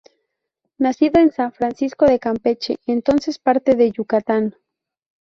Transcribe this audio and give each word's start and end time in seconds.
Nacido 0.79 1.21
en 1.21 1.31
San 1.31 1.51
Francisco 1.51 2.05
de 2.07 2.17
Campeche, 2.17 2.79
entonces 2.87 3.37
parte 3.37 3.75
de 3.75 3.91
Yucatán. 3.91 4.55